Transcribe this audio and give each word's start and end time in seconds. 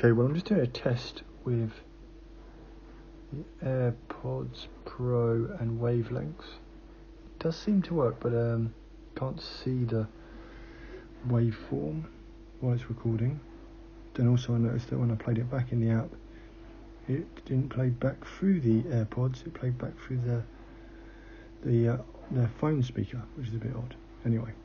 Okay, 0.00 0.12
well 0.12 0.26
I'm 0.28 0.32
just 0.32 0.46
doing 0.46 0.62
a 0.62 0.66
test 0.66 1.24
with 1.44 1.72
the 3.34 3.44
AirPods 3.62 4.68
Pro 4.86 5.54
and 5.60 5.78
wavelengths. 5.78 6.38
It 6.38 7.38
does 7.38 7.54
seem 7.54 7.82
to 7.82 7.92
work, 7.92 8.16
but 8.18 8.32
um, 8.32 8.72
can't 9.14 9.38
see 9.38 9.84
the 9.84 10.08
waveform 11.28 12.04
while 12.60 12.72
it's 12.72 12.88
recording. 12.88 13.40
Then 14.14 14.26
also 14.26 14.54
I 14.54 14.56
noticed 14.56 14.88
that 14.88 14.98
when 14.98 15.10
I 15.10 15.16
played 15.16 15.36
it 15.36 15.50
back 15.50 15.70
in 15.70 15.86
the 15.86 15.90
app, 15.94 16.08
it 17.06 17.44
didn't 17.44 17.68
play 17.68 17.90
back 17.90 18.24
through 18.24 18.60
the 18.60 18.80
AirPods. 18.84 19.46
It 19.46 19.52
played 19.52 19.76
back 19.76 19.92
through 20.00 20.22
the 20.22 20.42
the 21.62 21.88
uh, 21.88 22.02
the 22.30 22.48
phone 22.58 22.82
speaker, 22.82 23.20
which 23.34 23.48
is 23.48 23.54
a 23.54 23.58
bit 23.58 23.76
odd. 23.76 23.94
Anyway. 24.24 24.52